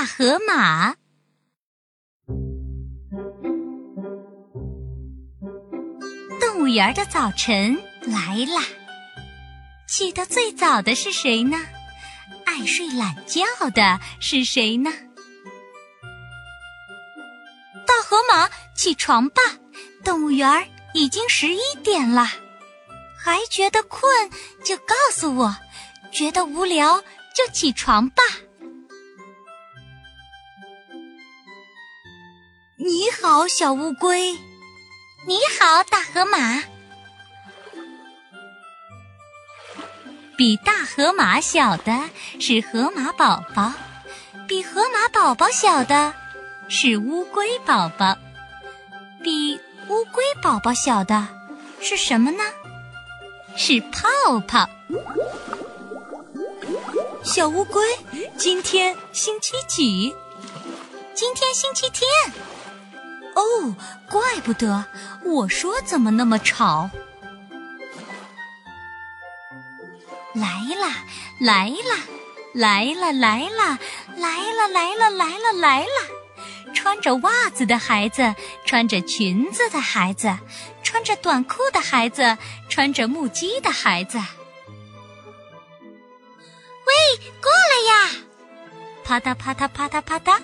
[0.00, 0.94] 大河马。
[6.40, 8.62] 动物园的早晨来啦！
[9.86, 11.58] 起得最早的是谁呢？
[12.46, 13.42] 爱睡懒觉
[13.74, 14.90] 的是谁呢？
[17.86, 19.42] 大河马，起床吧！
[20.02, 22.26] 动物园已经十一点了，
[23.18, 24.10] 还觉得困
[24.64, 25.54] 就告诉我，
[26.10, 27.02] 觉得无聊
[27.36, 28.22] 就起床吧。
[32.82, 34.32] 你好，小乌龟。
[35.26, 36.62] 你好，大河马。
[40.34, 42.08] 比大河马小的
[42.40, 43.74] 是河马宝宝，
[44.48, 46.14] 比河马宝宝小的
[46.70, 48.16] 是乌龟宝宝，
[49.22, 51.28] 比乌龟宝宝小的
[51.82, 52.42] 是什么呢？
[53.58, 54.66] 是泡泡。
[57.22, 57.82] 小乌龟，
[58.38, 60.16] 今天星期几？
[61.12, 62.08] 今天星期天。
[63.40, 63.74] 哦，
[64.08, 64.84] 怪不得
[65.24, 66.90] 我说怎么那么吵。
[70.34, 70.46] 来
[70.78, 70.94] 啦，
[71.40, 71.96] 来啦，
[72.54, 73.78] 来啦，来啦，
[74.16, 75.88] 来啦，来啦，来啦，来啦！
[76.74, 78.34] 穿着袜子的孩子，
[78.64, 80.38] 穿着裙子的孩子，
[80.82, 82.36] 穿着短裤的孩子，
[82.68, 84.18] 穿着木屐的孩子。
[86.86, 86.94] 喂，
[87.40, 88.10] 过来呀！
[89.02, 90.34] 啪嗒啪嗒啪嗒啪嗒。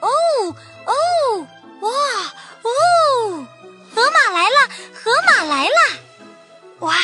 [0.00, 0.08] 哦
[0.86, 1.46] 哦。
[1.80, 1.90] 哇
[2.62, 3.46] 哦！
[3.94, 5.74] 河马来了，河马来了！
[6.80, 6.94] 哇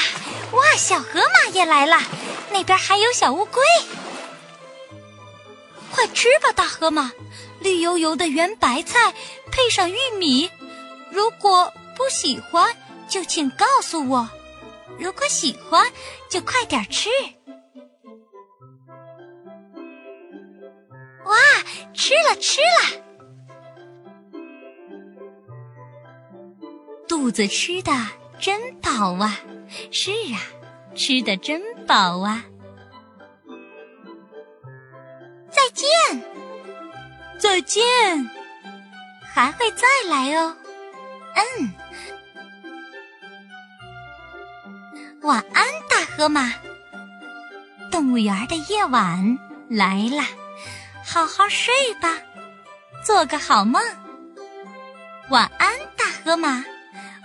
[0.53, 1.98] 哇，小河马也来了，
[2.51, 3.62] 那边还有小乌龟。
[5.91, 7.12] 快吃吧，大河马！
[7.61, 9.14] 绿油油的圆白菜
[9.51, 10.51] 配上玉米。
[11.11, 12.75] 如果不喜欢，
[13.09, 14.27] 就请告诉我；
[14.98, 15.86] 如果喜欢，
[16.29, 17.11] 就快点吃。
[21.25, 21.36] 哇，
[21.95, 23.03] 吃了吃了！
[27.13, 27.93] 肚子吃的
[28.41, 29.39] 真饱啊！
[29.91, 30.41] 是啊，
[30.95, 32.42] 吃的真饱啊！
[35.51, 35.89] 再见，
[37.39, 37.85] 再见，
[39.31, 40.57] 还会再来哦。
[41.35, 41.70] 嗯，
[45.20, 46.51] 晚安，大河马。
[47.91, 49.39] 动物园的夜晚
[49.69, 50.25] 来了，
[51.05, 52.17] 好好睡吧，
[53.05, 53.83] 做个好梦。
[55.29, 56.65] 晚安，大河马。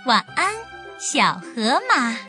[0.04, 0.54] 晚安，
[0.98, 2.27] 小河马。